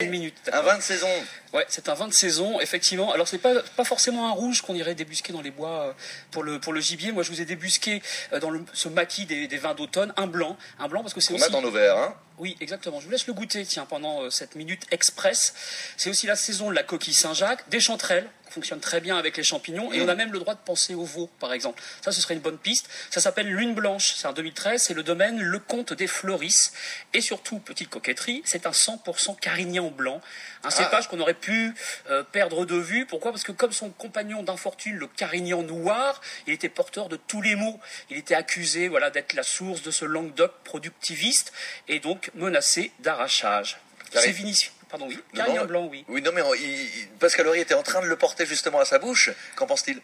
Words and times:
Une 0.00 0.10
minute. 0.10 0.34
Un 0.52 0.62
vin 0.62 0.76
de 0.76 0.82
saison. 0.82 1.08
Ouais, 1.52 1.64
c'est 1.68 1.88
un 1.88 1.94
vin 1.94 2.08
de 2.08 2.12
saison, 2.12 2.58
effectivement. 2.58 3.12
Alors 3.12 3.28
c'est 3.28 3.38
pas 3.38 3.62
pas 3.76 3.84
forcément 3.84 4.26
un 4.26 4.32
rouge 4.32 4.60
qu'on 4.60 4.74
irait 4.74 4.96
débusquer 4.96 5.32
dans 5.32 5.40
les 5.40 5.52
bois 5.52 5.82
euh, 5.82 5.92
pour 6.32 6.42
le 6.42 6.58
pour 6.58 6.72
le 6.72 6.80
gibier. 6.80 7.12
Moi, 7.12 7.22
je 7.22 7.30
vous 7.30 7.40
ai 7.40 7.44
débusqué 7.44 8.02
euh, 8.32 8.40
dans 8.40 8.50
le, 8.50 8.64
ce 8.72 8.88
maquis 8.88 9.24
des, 9.24 9.46
des 9.46 9.56
vins 9.56 9.74
d'automne 9.74 10.12
un 10.16 10.26
blanc, 10.26 10.56
un 10.80 10.88
blanc 10.88 11.02
parce 11.02 11.14
que 11.14 11.20
c'est 11.20 11.32
On 11.32 11.36
aussi 11.36 11.44
a 11.44 11.48
dans 11.50 11.62
nos 11.62 11.70
verres, 11.70 11.96
hein. 11.96 12.16
oui, 12.38 12.56
exactement. 12.60 12.98
Je 12.98 13.04
vous 13.04 13.12
laisse 13.12 13.28
le 13.28 13.34
goûter, 13.34 13.64
tiens, 13.64 13.86
pendant 13.86 14.22
euh, 14.22 14.30
cette 14.30 14.56
minute 14.56 14.82
express. 14.90 15.54
C'est 15.96 16.10
aussi 16.10 16.26
la 16.26 16.34
saison 16.34 16.70
de 16.70 16.74
la 16.74 16.82
coquille 16.82 17.14
Saint-Jacques, 17.14 17.68
des 17.68 17.78
chanterelles, 17.78 18.28
qui 18.54 18.60
fonctionnent 18.60 18.80
très 18.80 19.00
bien 19.00 19.16
avec 19.16 19.36
les 19.36 19.42
champignons, 19.42 19.92
et 19.92 20.00
on 20.00 20.08
a 20.08 20.14
même 20.14 20.32
le 20.32 20.38
droit 20.38 20.54
de 20.54 20.60
penser 20.60 20.94
au 20.94 21.04
veau, 21.04 21.28
par 21.40 21.52
exemple. 21.52 21.82
Ça, 22.02 22.12
ce 22.12 22.20
serait 22.20 22.34
une 22.34 22.40
bonne 22.40 22.58
piste. 22.58 22.88
Ça 23.10 23.20
s'appelle 23.20 23.48
Lune 23.48 23.74
Blanche, 23.74 24.14
c'est 24.16 24.28
un 24.28 24.32
2013, 24.32 24.80
c'est 24.80 24.94
le 24.94 25.02
domaine 25.02 25.40
Le 25.40 25.58
Comte 25.58 25.92
des 25.92 26.06
Floris. 26.06 26.72
Et 27.12 27.20
surtout, 27.20 27.58
petite 27.58 27.90
coquetterie, 27.90 28.42
c'est 28.44 28.66
un 28.66 28.70
100% 28.70 29.38
carignan 29.40 29.90
blanc, 29.90 30.20
un 30.62 30.70
cépage 30.70 31.08
qu'on 31.08 31.18
aurait 31.18 31.34
pu 31.34 31.74
euh, 32.10 32.22
perdre 32.22 32.64
de 32.64 32.76
vue. 32.76 33.06
Pourquoi? 33.06 33.32
Parce 33.32 33.42
que 33.42 33.52
comme 33.52 33.72
son 33.72 33.90
compagnon 33.90 34.42
d'infortune, 34.42 34.96
le 34.96 35.08
carignan 35.08 35.62
noir, 35.62 36.20
il 36.46 36.52
était 36.52 36.68
porteur 36.68 37.08
de 37.08 37.16
tous 37.16 37.42
les 37.42 37.56
maux. 37.56 37.80
Il 38.10 38.16
était 38.16 38.36
accusé 38.36 38.88
voilà, 38.88 39.10
d'être 39.10 39.32
la 39.32 39.42
source 39.42 39.82
de 39.82 39.90
ce 39.90 40.04
Languedoc 40.04 40.52
productiviste, 40.62 41.52
et 41.88 41.98
donc 41.98 42.30
menacé 42.34 42.92
d'arrachage. 43.00 43.78
C'est 44.12 44.30
Vinicius. 44.30 44.72
Pardon, 44.98 45.08
oui. 45.08 45.18
Non, 45.34 45.64
blanc, 45.64 45.88
oui. 45.90 46.04
Oui, 46.06 46.22
non, 46.22 46.30
mais 46.32 46.40
on- 46.42 46.54
il- 46.54 47.08
Pascal 47.18 47.48
Horry 47.48 47.58
était 47.58 47.74
en 47.74 47.82
train 47.82 48.00
de 48.00 48.06
le 48.06 48.14
porter 48.14 48.46
justement 48.46 48.78
à 48.78 48.84
sa 48.84 49.00
bouche. 49.00 49.30
Qu'en 49.56 49.66
pense-t-il? 49.66 50.00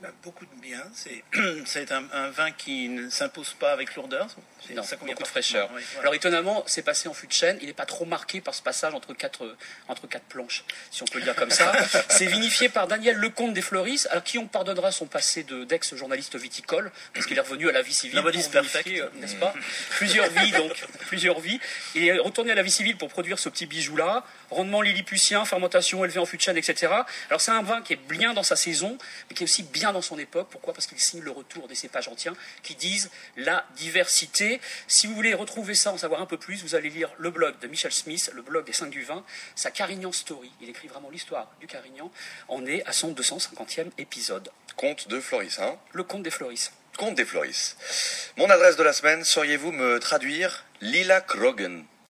Bah, 0.00 0.08
beaucoup 0.22 0.46
de 0.46 0.60
bien. 0.62 0.82
C'est, 1.66 1.92
un, 1.92 2.04
un 2.12 2.30
vin 2.30 2.50
qui 2.52 2.88
ne 2.88 3.10
s'impose 3.10 3.52
pas 3.58 3.72
avec 3.72 3.94
lourdeur. 3.96 4.28
Non, 4.74 4.82
ça 4.82 4.96
beaucoup 4.96 5.22
de 5.22 5.26
fraîcheur. 5.28 5.68
voilà. 5.68 6.00
Alors 6.00 6.14
étonnamment, 6.14 6.62
c'est 6.66 6.82
passé 6.82 7.08
en 7.08 7.14
fût 7.14 7.26
de 7.26 7.32
chêne. 7.32 7.58
Il 7.62 7.66
n'est 7.66 7.72
pas 7.72 7.86
trop 7.86 8.04
marqué 8.04 8.40
par 8.40 8.54
ce 8.54 8.62
passage 8.62 8.94
entre 8.94 9.14
quatre, 9.14 9.56
entre 9.88 10.06
quatre 10.06 10.24
planches, 10.26 10.64
si 10.90 11.02
on 11.02 11.06
peut 11.06 11.18
le 11.18 11.24
dire 11.24 11.34
comme 11.34 11.50
ça. 11.50 11.72
c'est 12.08 12.26
vinifié 12.26 12.68
par 12.68 12.86
Daniel 12.86 13.16
Lecomte 13.16 13.52
des 13.54 13.62
Floris, 13.62 14.06
à 14.10 14.20
qui 14.20 14.38
on 14.38 14.46
pardonnera 14.46 14.92
son 14.92 15.06
passé 15.06 15.42
de, 15.44 15.64
d'ex-journaliste 15.64 16.36
viticole, 16.36 16.92
parce 17.14 17.26
qu'il 17.26 17.36
est 17.38 17.40
revenu 17.40 17.68
à 17.68 17.72
la 17.72 17.82
vie 17.82 17.94
civile. 17.94 18.16
Nobody's 18.16 18.48
perfect. 18.48 18.88
euh, 18.88 19.08
N'est-ce 19.14 19.36
pas? 19.36 19.52
Plusieurs 19.92 20.28
vies, 20.30 20.52
donc. 20.52 20.72
Plusieurs 21.08 21.40
vies. 21.40 21.58
Il 21.94 22.04
est 22.06 22.18
retourné 22.18 22.52
à 22.52 22.54
la 22.54 22.62
vie 22.62 22.70
civile 22.70 22.96
pour 22.98 23.08
produire 23.08 23.38
ce 23.38 23.48
petit 23.48 23.66
bijou-là. 23.66 24.24
Rendement 24.50 24.82
lilliputien, 24.82 25.44
fermentation 25.46 26.04
élevée 26.04 26.20
en 26.20 26.26
fût 26.26 26.36
de 26.36 26.42
chêne, 26.42 26.58
etc. 26.58 26.92
Alors 27.28 27.40
c'est 27.40 27.50
un 27.50 27.62
vin 27.62 27.80
qui 27.82 27.94
est 27.94 28.00
bien 28.08 28.34
dans 28.34 28.42
sa 28.42 28.56
saison, 28.56 28.98
mais 29.28 29.34
qui 29.34 29.42
est 29.42 29.46
aussi 29.46 29.62
bien 29.62 29.89
dans 29.92 30.02
son 30.02 30.18
époque. 30.18 30.48
Pourquoi? 30.50 30.74
Parce 30.74 30.86
qu'il 30.86 30.98
signe 30.98 31.22
le 31.22 31.30
retour 31.30 31.68
des 31.68 31.74
cépages 31.74 32.08
anciens 32.08 32.34
qui 32.62 32.74
disent 32.74 33.10
la 33.36 33.64
diversité. 33.76 34.60
Si 34.86 35.06
vous 35.06 35.14
voulez 35.14 35.34
retrouver 35.34 35.74
ça, 35.74 35.92
en 35.92 35.98
savoir 35.98 36.20
un 36.20 36.26
peu 36.26 36.38
plus, 36.38 36.62
vous 36.62 36.74
allez 36.74 36.90
lire 36.90 37.10
le 37.18 37.30
blog 37.30 37.58
de 37.60 37.66
Michel 37.68 37.92
Smith, 37.92 38.30
le 38.34 38.42
blog 38.42 38.64
des 38.66 38.72
5 38.72 38.90
du 38.90 39.02
vin, 39.02 39.24
sa 39.54 39.70
Carignan 39.70 40.12
Story. 40.12 40.50
Il 40.60 40.68
écrit 40.68 40.88
vraiment 40.88 41.10
l'histoire 41.10 41.50
du 41.60 41.66
Carignan. 41.66 42.10
On 42.48 42.66
est 42.66 42.84
à 42.86 42.92
son 42.92 43.12
250e 43.12 43.90
épisode. 43.98 44.50
Comte 44.76 45.08
de 45.08 45.20
Floris, 45.20 45.58
hein? 45.58 45.76
Le 45.92 46.04
conte 46.04 46.22
des 46.22 46.30
Floris. 46.30 46.72
Comte 46.96 47.14
des 47.14 47.24
Floris. 47.24 47.76
Mon 48.36 48.50
adresse 48.50 48.76
de 48.76 48.82
la 48.82 48.92
semaine, 48.92 49.24
sauriez-vous 49.24 49.72
me 49.72 49.98
traduire? 50.00 50.64
Lila 50.80 51.20
Krogen 51.20 51.84